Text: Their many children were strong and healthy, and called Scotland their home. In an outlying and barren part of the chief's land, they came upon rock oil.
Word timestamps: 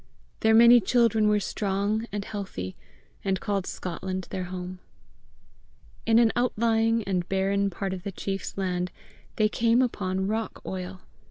Their 0.39 0.55
many 0.55 0.79
children 0.81 1.27
were 1.27 1.39
strong 1.39 2.07
and 2.11 2.25
healthy, 2.25 2.75
and 3.23 3.39
called 3.39 3.67
Scotland 3.67 4.27
their 4.31 4.45
home. 4.45 4.79
In 6.07 6.17
an 6.17 6.31
outlying 6.35 7.03
and 7.03 7.29
barren 7.29 7.69
part 7.69 7.93
of 7.93 8.01
the 8.01 8.11
chief's 8.11 8.57
land, 8.57 8.89
they 9.35 9.47
came 9.47 9.79
upon 9.79 10.25
rock 10.27 10.59
oil. 10.65 11.01